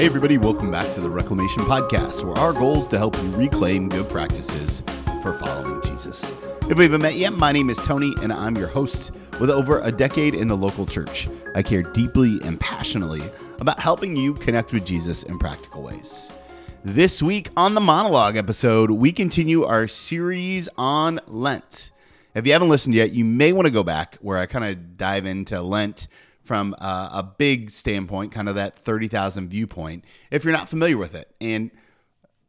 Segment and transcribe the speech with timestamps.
[0.00, 3.30] Hey, everybody, welcome back to the Reclamation Podcast, where our goal is to help you
[3.32, 4.82] reclaim good practices
[5.20, 6.32] for following Jesus.
[6.70, 9.12] If we haven't met yet, my name is Tony, and I'm your host.
[9.38, 13.22] With over a decade in the local church, I care deeply and passionately
[13.58, 16.32] about helping you connect with Jesus in practical ways.
[16.82, 21.92] This week on the monologue episode, we continue our series on Lent.
[22.34, 24.96] If you haven't listened yet, you may want to go back where I kind of
[24.96, 26.08] dive into Lent
[26.50, 31.14] from a, a big standpoint, kind of that 30,000 viewpoint, if you're not familiar with
[31.14, 31.32] it.
[31.40, 31.70] And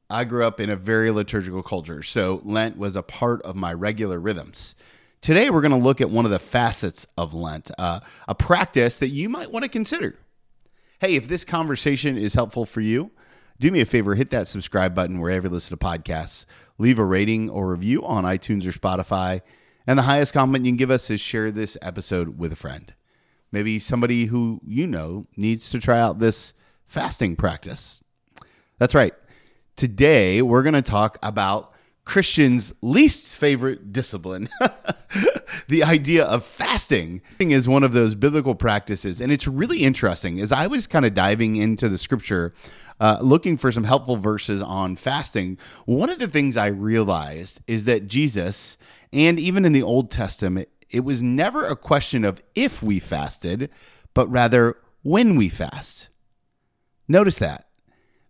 [0.10, 3.72] I grew up in a very liturgical culture, so Lent was a part of my
[3.72, 4.74] regular rhythms.
[5.22, 8.96] Today, we're going to look at one of the facets of Lent, uh, a practice
[8.96, 10.18] that you might want to consider.
[11.00, 13.12] Hey, if this conversation is helpful for you,
[13.60, 16.46] do me a favor, hit that subscribe button wherever you listen to podcasts,
[16.80, 19.42] leave a rating or review on iTunes or Spotify.
[19.86, 22.96] And the highest compliment you can give us is share this episode with a friend.
[23.52, 26.54] Maybe somebody who you know needs to try out this
[26.88, 28.04] fasting practice.
[28.80, 29.14] That's right.
[29.76, 34.50] Today, we're going to talk about Christians' least favorite discipline
[35.68, 39.22] the idea of fasting Fasting is one of those biblical practices.
[39.22, 40.40] And it's really interesting.
[40.40, 42.54] As I was kind of diving into the scripture,
[43.00, 47.86] uh, looking for some helpful verses on fasting, one of the things I realized is
[47.86, 48.78] that Jesus,
[49.12, 53.70] and even in the Old Testament, it was never a question of if we fasted,
[54.14, 56.10] but rather when we fast.
[57.08, 57.68] Notice that.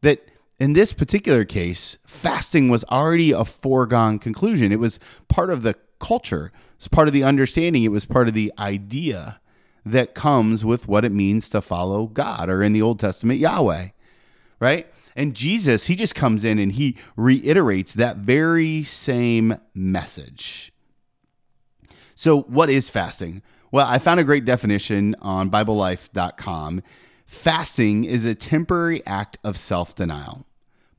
[0.02, 0.26] That
[0.59, 4.72] in this particular case, fasting was already a foregone conclusion.
[4.72, 8.34] It was part of the culture, it's part of the understanding, it was part of
[8.34, 9.40] the idea
[9.86, 13.90] that comes with what it means to follow God, or in the Old Testament, Yahweh,
[14.59, 14.88] right?
[15.16, 20.70] And Jesus, he just comes in and he reiterates that very same message.
[22.22, 23.41] So, what is fasting?
[23.72, 26.83] Well, I found a great definition on BibleLyfe.com.
[27.25, 30.45] Fasting is a temporary act of self denial.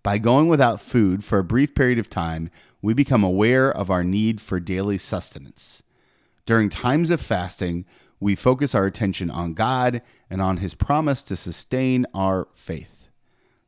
[0.02, 2.50] By going without food for a brief period of time,
[2.82, 5.84] we become aware of our need for daily sustenance.
[6.44, 7.84] During times of fasting,
[8.18, 13.10] we focus our attention on God and on His promise to sustain our faith.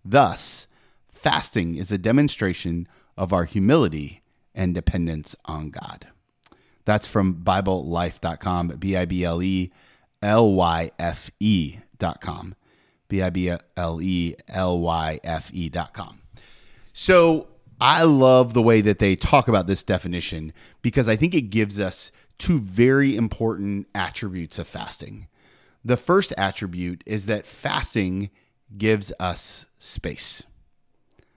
[0.05, 0.67] Thus,
[1.13, 4.23] fasting is a demonstration of our humility
[4.57, 6.09] and dependence on God.
[6.85, 9.73] That's from BibleLyfe.com, B I B L E
[10.23, 12.55] L Y F E.com.
[13.09, 16.21] B I B L E L Y F E.com.
[16.93, 17.49] So
[17.81, 20.53] I love the way that they talk about this definition
[20.83, 25.29] because I think it gives us two very important attributes of fasting.
[25.85, 28.31] The first attribute is that fasting
[28.77, 30.45] gives us space.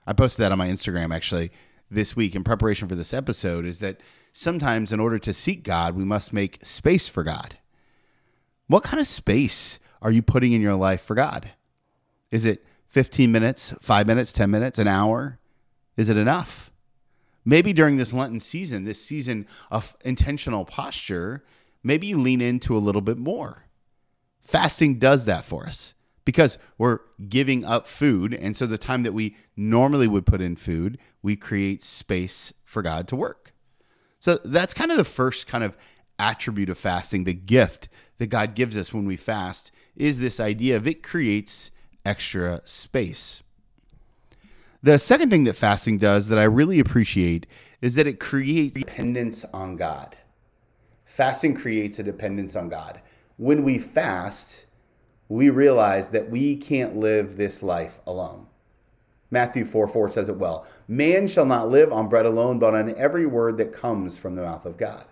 [0.06, 1.50] I posted that on my Instagram actually
[1.90, 4.00] this week in preparation for this episode is that
[4.38, 7.58] sometimes in order to seek God, we must make space for God.
[8.68, 11.50] What kind of space are you putting in your life for God?
[12.30, 15.40] Is it 15 minutes, five minutes, 10 minutes, an hour?
[15.96, 16.70] Is it enough?
[17.44, 21.42] Maybe during this Lenten season, this season of intentional posture,
[21.82, 23.64] maybe lean into a little bit more.
[24.40, 25.94] Fasting does that for us
[26.24, 28.34] because we're giving up food.
[28.34, 32.82] And so the time that we normally would put in food, we create space for
[32.82, 33.52] God to work.
[34.18, 35.76] So that's kind of the first kind of
[36.18, 40.76] attribute of fasting, the gift that God gives us when we fast is this idea
[40.76, 41.70] of it creates
[42.04, 43.42] extra space.
[44.82, 47.46] The second thing that fasting does that I really appreciate
[47.80, 50.16] is that it creates dependence on God.
[51.04, 53.00] Fasting creates a dependence on God.
[53.36, 54.66] When we fast,
[55.28, 58.46] we realize that we can't live this life alone.
[59.30, 62.94] Matthew 4 4 says it well Man shall not live on bread alone, but on
[62.96, 65.04] every word that comes from the mouth of God.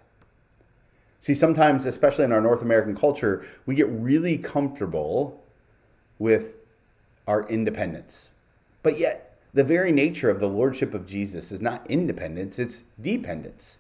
[1.21, 5.43] See, sometimes, especially in our North American culture, we get really comfortable
[6.19, 6.57] with
[7.27, 8.31] our independence.
[8.83, 13.79] But yet, the very nature of the lordship of Jesus is not independence, it's dependence.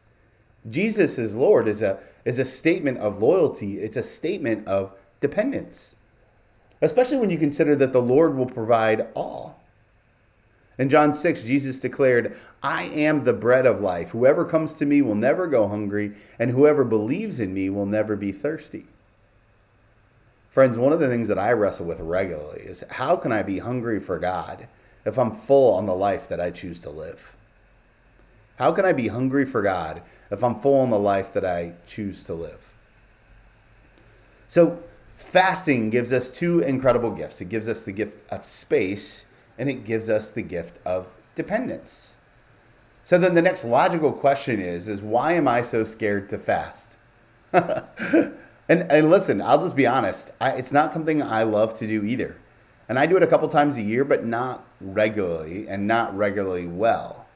[0.68, 5.94] Jesus is Lord is a, is a statement of loyalty, it's a statement of dependence.
[6.82, 9.62] Especially when you consider that the Lord will provide all.
[10.78, 14.10] In John 6, Jesus declared, I am the bread of life.
[14.10, 18.14] Whoever comes to me will never go hungry, and whoever believes in me will never
[18.14, 18.86] be thirsty.
[20.50, 23.58] Friends, one of the things that I wrestle with regularly is how can I be
[23.58, 24.68] hungry for God
[25.04, 27.36] if I'm full on the life that I choose to live?
[28.56, 31.72] How can I be hungry for God if I'm full on the life that I
[31.86, 32.74] choose to live?
[34.48, 34.82] So,
[35.16, 37.40] fasting gives us two incredible gifts.
[37.40, 39.25] It gives us the gift of space
[39.58, 42.14] and it gives us the gift of dependence.
[43.04, 46.98] So then the next logical question is is why am I so scared to fast?
[47.52, 48.32] and
[48.68, 52.36] and listen, I'll just be honest, I, it's not something I love to do either.
[52.88, 56.66] And I do it a couple times a year, but not regularly and not regularly
[56.66, 57.26] well.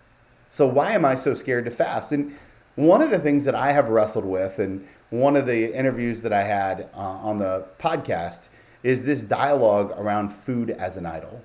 [0.49, 2.13] So why am I so scared to fast?
[2.13, 2.37] And
[2.77, 6.33] one of the things that I have wrestled with, and one of the interviews that
[6.33, 8.49] I had uh, on the podcast,
[8.83, 11.43] is this dialogue around food as an idol.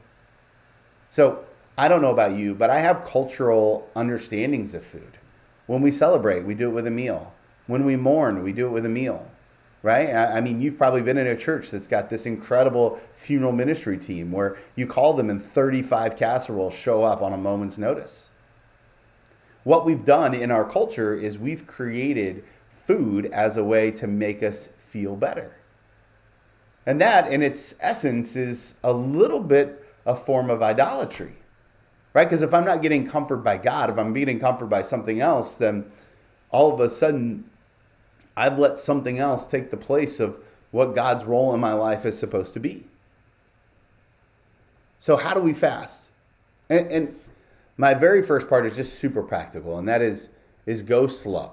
[1.16, 1.46] So
[1.78, 5.18] I don't know about you, but I have cultural understandings of food.
[5.66, 7.34] When we celebrate, we do it with a meal.
[7.68, 9.26] When we mourn, we do it with a meal,
[9.82, 10.14] right?
[10.14, 14.34] I, mean, you've probably been in a church that's got this incredible funeral ministry team
[14.34, 18.28] where you call them and 35 casseroles show up on a moment's notice.
[19.64, 24.44] What we've done in our culture is we've created food as a way to make
[24.44, 25.56] us feel better.
[26.86, 31.38] And that, in its essence, is a little bit a form of idolatry
[32.16, 32.24] right?
[32.24, 35.54] Because if I'm not getting comfort by God, if I'm getting comfort by something else,
[35.54, 35.92] then
[36.50, 37.44] all of a sudden
[38.36, 40.40] I've let something else take the place of
[40.72, 42.86] what God's role in my life is supposed to be.
[44.98, 46.10] So, how do we fast?
[46.70, 47.16] And, and
[47.78, 50.30] my very first part is just super practical, and that is
[50.66, 51.52] is go slow.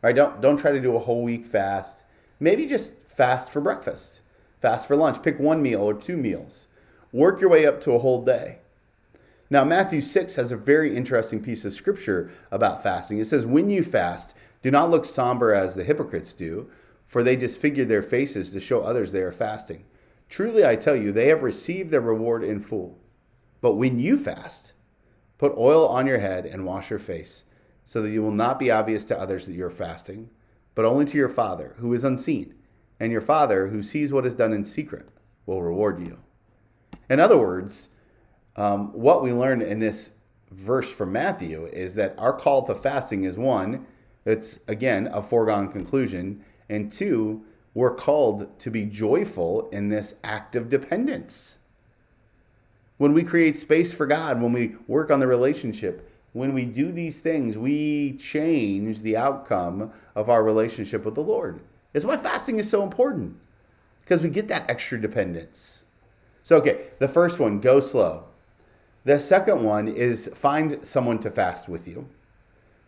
[0.00, 0.16] Right?
[0.16, 2.02] Don't don't try to do a whole week fast.
[2.40, 4.20] Maybe just fast for breakfast,
[4.60, 5.22] fast for lunch.
[5.22, 6.66] Pick one meal or two meals.
[7.12, 8.58] Work your way up to a whole day.
[9.50, 13.18] Now, Matthew 6 has a very interesting piece of scripture about fasting.
[13.18, 16.70] It says, When you fast, do not look somber as the hypocrites do,
[17.06, 19.84] for they disfigure their faces to show others they are fasting.
[20.30, 22.98] Truly, I tell you, they have received their reward in full.
[23.60, 24.72] But when you fast,
[25.36, 27.44] put oil on your head and wash your face,
[27.84, 30.30] so that you will not be obvious to others that you are fasting,
[30.74, 32.54] but only to your Father, who is unseen.
[32.98, 35.10] And your Father, who sees what is done in secret,
[35.44, 36.20] will reward you.
[37.12, 37.90] In other words,
[38.56, 40.12] um, what we learn in this
[40.50, 43.86] verse from Matthew is that our call to fasting is one,
[44.24, 47.44] it's again a foregone conclusion, and two,
[47.74, 51.58] we're called to be joyful in this act of dependence.
[52.96, 56.90] When we create space for God, when we work on the relationship, when we do
[56.90, 61.60] these things, we change the outcome of our relationship with the Lord.
[61.92, 63.36] It's why fasting is so important
[64.00, 65.81] because we get that extra dependence.
[66.42, 68.24] So, okay, the first one go slow.
[69.04, 72.08] The second one is find someone to fast with you.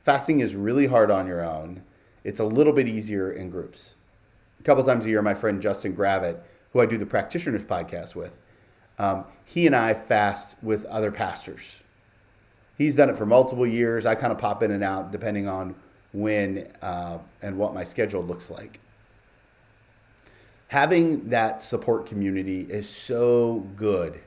[0.03, 1.83] Fasting is really hard on your own.
[2.25, 3.95] It's a little bit easier in groups.
[4.61, 6.39] A couple times a year, my friend Justin Gravitt,
[6.73, 8.37] who I do the practitioners podcast with,
[8.99, 11.81] um, he and I fast with other pastors.
[12.79, 14.06] He's done it for multiple years.
[14.06, 15.75] I kind of pop in and out depending on
[16.12, 18.81] when uh, and what my schedule looks like.
[20.69, 24.21] Having that support community is so good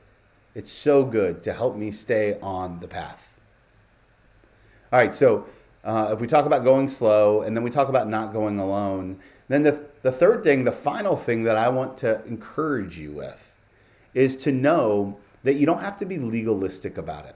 [0.58, 3.32] it's so good to help me stay on the path.
[4.92, 5.46] All right, so
[5.84, 9.20] uh, if we talk about going slow and then we talk about not going alone,
[9.50, 13.54] then the, the third thing, the final thing that I want to encourage you with
[14.16, 17.36] is to know that you don't have to be legalistic about it.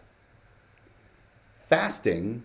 [1.59, 2.42] Fasting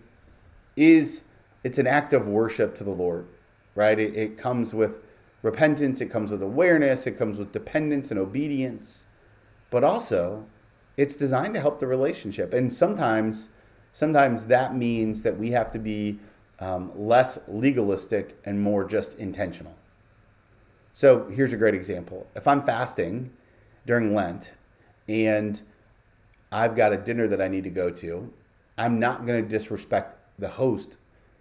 [0.75, 1.23] is
[1.63, 3.25] it's an act of worship to the Lord,
[3.73, 3.97] right?
[3.97, 5.01] It, it comes with
[5.41, 9.03] repentance, it comes with awareness, it comes with dependence and obedience,
[9.69, 10.45] but also
[10.95, 12.53] it's designed to help the relationship.
[12.53, 13.49] And sometimes
[13.91, 16.19] sometimes that means that we have to be
[16.59, 19.75] um, less legalistic and more just intentional.
[20.93, 22.27] So here's a great example.
[22.35, 23.31] If i'm fasting
[23.87, 24.51] during lent
[25.07, 25.61] and
[26.51, 28.31] i've got a dinner that i need to go to
[28.77, 30.97] i'm not going to disrespect the host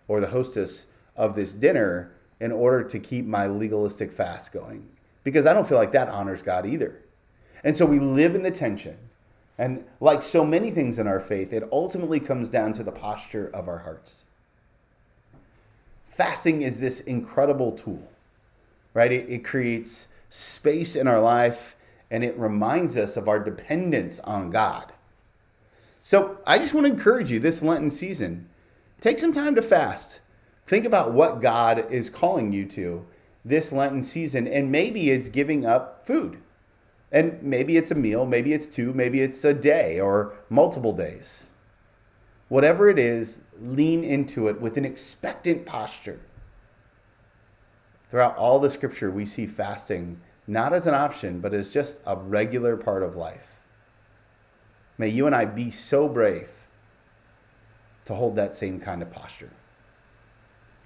[0.08, 0.86] or the hostess
[1.16, 4.88] of this dinner in order to keep my legalistic fast going
[5.24, 7.00] because i don't feel like that honors god either
[7.64, 8.96] and so we live in the tension
[9.58, 13.50] and like so many things in our faith, it ultimately comes down to the posture
[13.54, 14.26] of our hearts.
[16.06, 18.08] Fasting is this incredible tool,
[18.92, 19.12] right?
[19.12, 21.76] It, it creates space in our life
[22.10, 24.92] and it reminds us of our dependence on God.
[26.02, 28.48] So I just want to encourage you this Lenten season,
[29.00, 30.20] take some time to fast.
[30.66, 33.06] Think about what God is calling you to
[33.44, 36.38] this Lenten season, and maybe it's giving up food.
[37.12, 41.50] And maybe it's a meal, maybe it's two, maybe it's a day or multiple days.
[42.48, 46.20] Whatever it is, lean into it with an expectant posture.
[48.10, 52.16] Throughout all the scripture, we see fasting not as an option, but as just a
[52.16, 53.60] regular part of life.
[54.98, 56.66] May you and I be so brave
[58.04, 59.50] to hold that same kind of posture.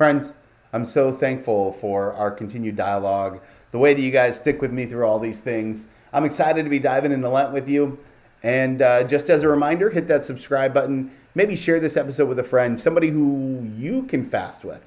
[0.01, 0.33] Friends,
[0.73, 4.87] I'm so thankful for our continued dialogue, the way that you guys stick with me
[4.87, 5.89] through all these things.
[6.11, 7.99] I'm excited to be diving into Lent with you.
[8.43, 11.11] And uh, just as a reminder, hit that subscribe button.
[11.35, 14.83] Maybe share this episode with a friend, somebody who you can fast with.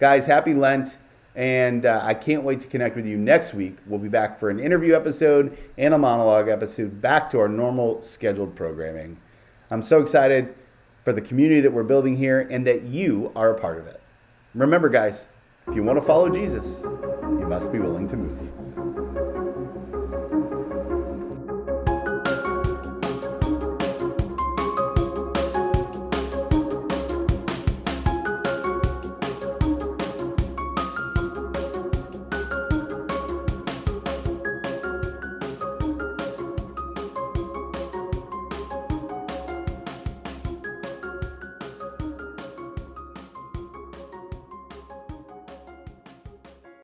[0.00, 0.98] Guys, happy Lent.
[1.36, 3.78] And uh, I can't wait to connect with you next week.
[3.86, 8.02] We'll be back for an interview episode and a monologue episode, back to our normal
[8.02, 9.18] scheduled programming.
[9.70, 10.52] I'm so excited
[11.04, 13.99] for the community that we're building here and that you are a part of it.
[14.54, 15.28] Remember, guys,
[15.68, 18.69] if you want to follow Jesus, you must be willing to move.